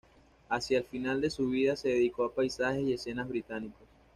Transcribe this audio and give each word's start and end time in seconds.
Hacia 0.49 0.79
el 0.79 0.83
final 0.85 1.21
de 1.21 1.29
su 1.29 1.47
vida 1.47 1.75
se 1.75 1.89
dedicó 1.89 2.25
a 2.25 2.33
paisajes 2.33 2.81
y 2.81 2.93
escenas 2.93 3.29
británicos. 3.29 3.87